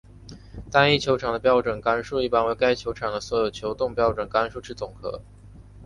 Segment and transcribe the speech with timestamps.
[0.71, 5.21] 单一球场的标准杆数一般为该球场的所有球洞标准杆数之总和。